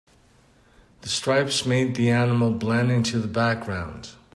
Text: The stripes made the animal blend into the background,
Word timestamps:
The 1.01 1.09
stripes 1.09 1.63
made 1.63 1.93
the 1.93 2.09
animal 2.09 2.49
blend 2.53 2.91
into 2.91 3.19
the 3.19 3.27
background, 3.27 4.09